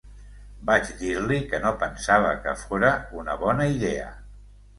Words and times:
Vaig 0.69 0.87
dir-li 1.01 1.37
que 1.51 1.59
no 1.65 1.73
pensava 1.83 2.31
que 2.47 2.55
fóra 2.63 2.91
una 3.21 3.37
bona 3.45 3.69
idea. 3.77 4.11